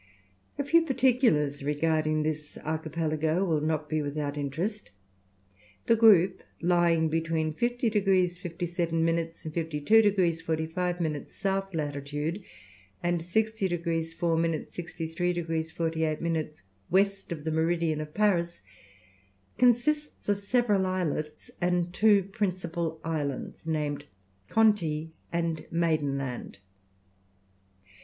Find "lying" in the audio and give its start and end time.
6.59-7.07